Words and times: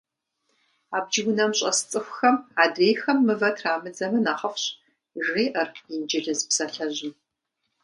Абдж 0.97 1.13
унэм 1.29 1.51
щӏэс 1.57 1.79
цӏыхухэм 1.89 2.35
адрейхэм 2.63 3.17
мывэ 3.27 3.49
трамыдзэмэ 3.57 4.19
нэхъыфӏщ, 4.25 4.63
жеӏэр 5.23 5.67
инджылыз 5.95 6.41
псалъэжьым. 6.47 7.13